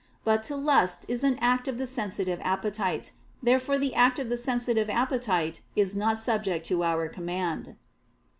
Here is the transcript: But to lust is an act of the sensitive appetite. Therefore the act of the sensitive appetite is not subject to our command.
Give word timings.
But 0.23 0.41
to 0.49 0.55
lust 0.55 1.05
is 1.07 1.23
an 1.23 1.37
act 1.41 1.67
of 1.67 1.77
the 1.77 1.85
sensitive 1.85 2.39
appetite. 2.41 3.11
Therefore 3.43 3.77
the 3.77 3.93
act 3.93 4.17
of 4.17 4.29
the 4.29 4.35
sensitive 4.37 4.89
appetite 4.89 5.61
is 5.75 5.95
not 5.95 6.17
subject 6.17 6.65
to 6.69 6.83
our 6.83 7.07
command. 7.07 7.75